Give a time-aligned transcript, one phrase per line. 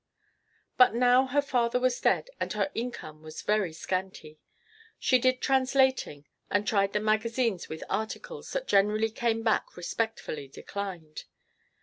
[0.77, 4.39] But now her father was dead and her income was very scanty.
[4.97, 11.25] She did translating, and tried the magazines with articles that generally came back respectfully declined.